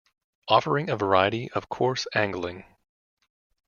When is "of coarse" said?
1.51-2.07